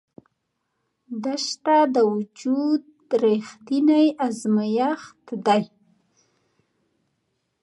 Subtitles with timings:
[1.23, 2.83] دښته د وجود
[3.25, 5.63] رښتینی ازمېښت دی.